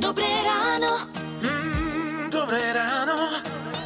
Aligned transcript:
Dobré 0.00 0.26
ráno. 0.42 0.92
Dobré 2.26 2.62
ráno. 2.72 3.16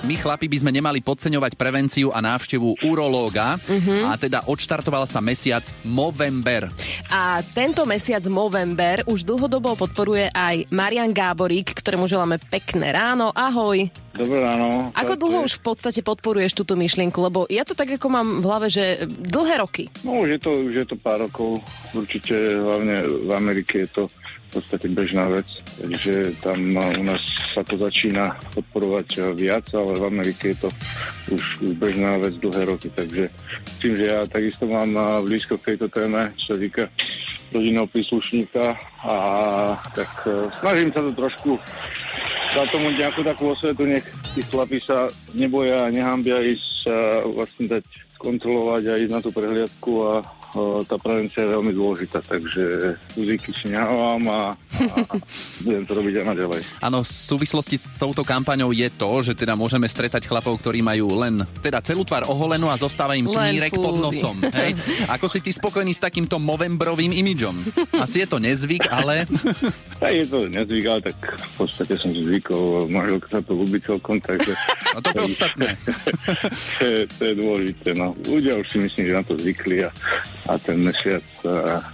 My 0.05 0.21
chlapi 0.21 0.47
by 0.47 0.59
sme 0.61 0.69
nemali 0.71 1.01
podceňovať 1.01 1.57
prevenciu 1.57 2.13
a 2.13 2.21
návštevu 2.21 2.85
urológa 2.85 3.57
Mhm. 3.57 4.05
a 4.05 4.13
teda 4.15 4.45
odštartoval 4.45 5.09
sa 5.09 5.19
mesiac 5.19 5.65
Movember. 5.83 6.69
A 7.09 7.41
tento 7.43 7.83
mesiac 7.83 8.21
Movember 8.23 9.01
už 9.09 9.25
dlhodobo 9.25 9.73
podporuje 9.75 10.29
aj 10.29 10.69
Marian 10.69 11.09
Gáborík, 11.09 11.73
ktorému 11.73 12.05
želáme 12.05 12.37
pekné 12.39 12.93
ráno. 12.93 13.33
Ahoj. 13.33 13.89
Dobré 14.13 14.39
ráno. 14.39 14.93
Ako 14.93 15.17
dlho 15.17 15.41
už 15.43 15.57
v 15.59 15.73
podstate 15.73 16.05
podporuješ 16.05 16.53
túto 16.53 16.77
myšlienku? 16.77 17.17
Lebo 17.19 17.49
ja 17.49 17.65
to 17.65 17.73
tak 17.73 17.89
ako 17.91 18.07
mám 18.07 18.29
v 18.39 18.45
hlave, 18.45 18.69
že 18.69 18.85
dlhé 19.09 19.57
roky. 19.59 19.89
No 20.05 20.21
už 20.21 20.37
je 20.37 20.39
to, 20.39 20.51
už 20.53 20.75
je 20.79 20.87
to 20.87 20.97
pár 21.01 21.25
rokov. 21.25 21.65
Určite 21.91 22.37
hlavne 22.55 23.09
v 23.25 23.31
Amerike 23.33 23.83
je 23.83 23.91
to 23.91 24.03
podstate 24.55 24.87
bežná 24.95 25.27
vec. 25.29 25.49
Takže 25.83 26.31
tam 26.41 26.79
u 26.79 27.05
nás 27.05 27.23
sa 27.55 27.63
to 27.67 27.75
začína 27.79 28.39
podporovať 28.55 29.09
uh, 29.19 29.23
viac, 29.35 29.67
ale 29.75 29.99
v 29.99 30.05
Amerike 30.07 30.55
je 30.55 30.59
to 30.67 30.69
už, 31.35 31.43
už 31.67 31.71
bežná 31.79 32.19
vec 32.23 32.35
dlhé 32.39 32.63
roky. 32.71 32.89
Takže 32.91 33.31
tým, 33.83 33.93
že 33.99 34.05
ja 34.07 34.23
takisto 34.27 34.67
mám 34.71 34.91
uh, 34.95 35.23
blízko 35.23 35.59
k 35.59 35.75
tejto 35.75 35.91
téme, 35.91 36.31
čo 36.39 36.55
sa 36.55 36.57
týka 36.59 36.83
rodinného 37.55 37.87
príslušníka 37.91 38.75
a 39.07 39.17
tak 39.95 40.11
uh, 40.27 40.51
snažím 40.63 40.91
sa 40.95 41.03
to 41.03 41.11
trošku 41.15 41.59
dať 42.55 42.71
tomu 42.71 42.95
nejakú 42.95 43.27
takú 43.27 43.51
osvetu, 43.51 43.83
nech 43.83 44.07
tí 44.39 44.41
chlapi 44.47 44.79
sa 44.79 45.11
neboja 45.35 45.87
a 45.87 45.91
nehambia 45.91 46.39
ísť 46.39 46.87
vlastne 47.35 47.67
dať 47.67 47.83
kontrolovať 48.23 48.83
a 48.89 48.95
ísť 49.03 49.11
na 49.11 49.21
tú 49.21 49.35
prehliadku 49.35 49.93
a 50.07 50.13
tá 50.87 50.97
prevencia 50.97 51.43
je 51.43 51.51
veľmi 51.51 51.73
dôležitá, 51.75 52.23
takže 52.23 52.95
si 53.55 53.67
nehávam 53.71 54.23
a, 54.31 54.41
a 54.55 54.97
budem 55.67 55.85
to 55.87 55.93
robiť 55.95 56.15
aj 56.23 56.27
naďalej. 56.31 56.61
Áno, 56.83 57.03
v 57.03 57.11
súvislosti 57.11 57.77
s 57.79 57.87
touto 57.99 58.23
kampaňou 58.23 58.71
je 58.71 58.89
to, 58.95 59.11
že 59.23 59.33
teda 59.35 59.59
môžeme 59.59 59.87
stretať 59.91 60.27
chlapov, 60.27 60.59
ktorí 60.63 60.81
majú 60.81 61.11
len 61.19 61.43
teda 61.59 61.83
celú 61.83 62.07
tvár 62.07 62.27
oholenú 62.31 62.71
a 62.71 62.79
zostáva 62.79 63.19
im 63.19 63.27
knírek 63.27 63.75
pod 63.75 63.99
nosom. 63.99 64.39
Hej? 64.55 64.79
Ako 65.15 65.27
si 65.27 65.43
ty 65.43 65.51
spokojný 65.51 65.95
s 65.95 66.03
takýmto 66.03 66.39
movembrovým 66.39 67.11
imidžom? 67.11 67.55
Asi 67.99 68.23
je 68.23 68.29
to 68.31 68.39
nezvyk, 68.39 68.87
ale 68.91 69.25
Tak 70.05 70.13
je 70.13 70.27
to 70.27 70.39
nezvyk, 70.51 70.85
ale 70.91 71.01
tak 71.01 71.17
v 71.23 71.53
podstate 71.55 71.95
som 71.95 72.11
si 72.11 72.27
zvykol, 72.27 72.91
manželka 72.91 73.27
sa 73.31 73.41
to 73.41 73.55
ľúbi 73.55 73.79
celkom, 73.79 74.19
takže 74.19 74.53
no 74.93 74.99
to 75.01 75.09
je 75.09 75.17
podstatné. 75.23 75.69
to, 76.79 76.85
je, 76.85 77.01
to 77.09 77.23
je 77.25 77.35
dôležité. 77.39 77.89
No. 77.95 78.13
Ľudia 78.27 78.59
už 78.59 78.67
si 78.69 78.79
myslím, 78.83 79.05
že 79.07 79.15
na 79.15 79.25
to 79.25 79.39
zvykli 79.39 79.87
a, 79.87 79.91
a 80.45 80.57
ten 80.57 80.81
mesiac 80.81 81.25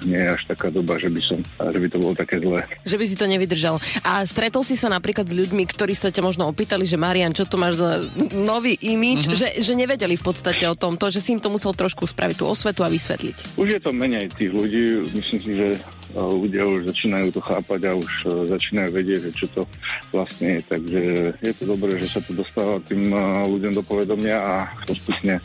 nie 0.02 0.18
je 0.18 0.28
až 0.30 0.42
taká 0.46 0.68
doba, 0.68 0.98
že 0.98 1.06
by, 1.06 1.20
som, 1.22 1.38
že 1.42 1.78
by 1.78 1.88
to 1.88 1.98
bolo 1.98 2.14
také 2.14 2.38
zlé. 2.38 2.66
Že 2.82 2.96
by 2.98 3.04
si 3.06 3.14
to 3.14 3.26
nevydržal. 3.26 3.76
A 4.02 4.22
stretol 4.24 4.62
si 4.62 4.74
sa 4.74 4.86
napríklad 4.86 5.26
s 5.26 5.34
ľuďmi, 5.34 5.66
ktorí 5.66 5.94
sa 5.94 6.10
ťa 6.10 6.22
možno 6.22 6.46
opýtali, 6.46 6.82
že 6.82 6.94
Marian, 6.94 7.30
čo 7.30 7.46
to 7.46 7.54
máš 7.54 7.78
za 7.78 8.02
nový 8.34 8.74
imič, 8.76 9.26
Mhm. 9.26 9.34
že, 9.34 9.48
že 9.58 9.72
nevedeli 9.74 10.14
v 10.14 10.24
podstate 10.24 10.66
o 10.66 10.74
tom, 10.74 10.98
to, 10.98 11.10
že 11.10 11.20
si 11.20 11.34
im 11.34 11.40
to 11.40 11.50
musel 11.50 11.70
trošku 11.70 12.06
spraviť 12.06 12.36
tú 12.38 12.46
osvetu 12.46 12.82
a 12.82 12.90
vysvetliť. 12.90 13.54
Už 13.54 13.68
je 13.70 13.80
to 13.80 13.90
menej 13.90 14.26
tých 14.34 14.50
ľudí. 14.50 15.06
Myslím 15.14 15.40
si, 15.42 15.52
že 15.54 15.68
e, 15.74 15.78
ľudia 16.16 16.66
už 16.66 16.90
začínajú 16.90 17.30
to 17.30 17.40
chápať 17.40 17.80
a 17.86 17.92
už 17.94 18.10
e, 18.24 18.28
začínajú 18.50 18.90
vedieť, 18.90 19.20
že 19.28 19.30
čo 19.34 19.46
to 19.50 19.62
vlastne 20.10 20.58
je. 20.58 20.60
Takže 20.66 21.00
je 21.38 21.52
to 21.54 21.64
dobré, 21.68 21.94
že 21.98 22.08
sa 22.08 22.20
to 22.22 22.34
dostáva 22.34 22.82
tým 22.84 23.10
e, 23.10 23.18
ľuďom 23.46 23.72
do 23.76 23.82
povedomia 23.82 24.36
a 24.36 24.54
postupne 24.84 25.38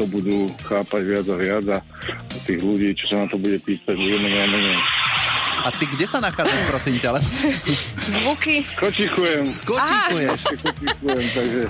to 0.00 0.08
budú 0.08 0.36
chápať 0.64 1.02
viac 1.04 1.26
a 1.26 1.36
viac 1.36 1.64
a 1.70 1.78
tých 2.42 2.58
ľudí, 2.58 2.96
čo 2.96 3.04
sa 3.06 3.20
na 3.20 3.26
to 3.28 3.36
bude 3.36 3.60
pýtať, 3.60 3.92
bude 3.92 4.16
menej 4.18 4.40
a 4.40 4.48
menej. 4.48 4.78
A 5.60 5.68
ty 5.68 5.84
kde 5.84 6.08
sa 6.08 6.18
nachádzaš, 6.18 6.62
prosím 6.66 6.96
ťa? 6.96 7.08
Ale 7.10 7.20
Zvuky. 8.10 8.64
Kočikujem, 8.74 9.44
kočikuješ. 9.60 10.40
kočikujem, 10.56 11.24
takže 11.30 11.62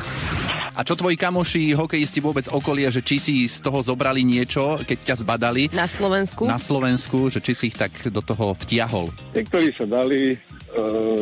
A 0.71 0.81
čo 0.81 0.95
tvoji 0.95 1.19
kamoši, 1.19 1.75
hokejisti 1.75 2.23
vôbec 2.23 2.47
okolie, 2.47 2.87
že 2.87 3.03
či 3.03 3.19
si 3.19 3.35
z 3.45 3.59
toho 3.59 3.83
zobrali 3.83 4.23
niečo, 4.23 4.79
keď 4.79 4.99
ťa 5.05 5.17
zbadali 5.19 5.63
Na 5.75 5.91
Slovensku. 5.91 6.47
na 6.47 6.57
Slovensku, 6.57 7.27
že 7.29 7.43
či 7.43 7.53
si 7.53 7.65
ich 7.67 7.77
tak 7.77 7.91
do 8.07 8.23
toho 8.23 8.55
vtiahol? 8.55 9.11
niektorí 9.35 9.75
sa 9.75 9.85
dali 9.85 10.39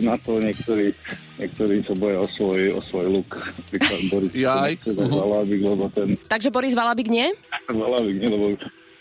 na 0.05 0.15
to, 0.21 0.39
niektorí, 0.39 0.93
niektorí 1.41 1.81
sa 1.85 1.95
boja 1.97 2.21
o 2.21 2.29
svoj, 2.29 2.77
o 2.77 2.81
svoj 2.85 3.07
look. 3.21 3.31
Boris 4.13 4.31
Jaj. 4.33 4.77
chce 4.81 4.93
dať 4.93 5.09
Valábik, 5.09 5.61
lebo 5.65 5.85
ten 5.93 6.15
Takže 6.29 6.49
Boris 6.53 6.75
Valabik 6.77 7.09
nie? 7.09 7.33
Valábik, 7.69 8.17
nie, 8.21 8.29
lebo 8.29 8.55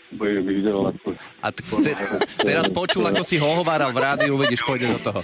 ako 0.08 1.12
A 1.44 1.52
t- 1.52 1.60
te- 1.84 1.96
teraz 2.40 2.72
počul, 2.72 3.04
ako 3.04 3.20
si 3.20 3.36
ho 3.36 3.44
hováral 3.60 3.92
v 3.92 4.00
rádiu, 4.00 4.40
uvidíš, 4.40 4.64
pôjde 4.64 4.88
do 4.88 5.00
toho. 5.04 5.20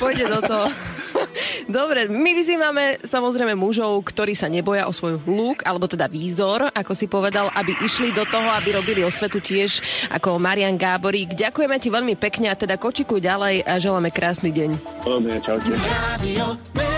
Pôjde 0.00 0.24
do 0.24 0.40
toho. 0.40 0.66
Dobre, 1.68 2.10
my 2.10 2.30
vyzývame 2.34 3.02
samozrejme 3.04 3.54
mužov, 3.54 4.02
ktorí 4.06 4.34
sa 4.34 4.50
neboja 4.50 4.86
o 4.88 4.92
svoj 4.94 5.22
look, 5.26 5.62
alebo 5.66 5.86
teda 5.86 6.06
výzor, 6.10 6.70
ako 6.72 6.92
si 6.92 7.06
povedal, 7.06 7.50
aby 7.54 7.74
išli 7.82 8.14
do 8.14 8.26
toho, 8.26 8.48
aby 8.52 8.78
robili 8.78 9.02
osvetu 9.02 9.38
tiež 9.42 9.80
ako 10.10 10.38
Marian 10.38 10.78
Gáborík. 10.78 11.34
Ďakujeme 11.34 11.76
ti 11.78 11.88
veľmi 11.88 12.14
pekne 12.18 12.52
a 12.52 12.58
teda 12.58 12.76
kočikuj 12.76 13.22
ďalej 13.22 13.64
a 13.66 13.78
želáme 13.78 14.10
krásny 14.10 14.50
deň. 14.50 14.70
podobne. 15.02 15.38
Čaute. 15.42 16.91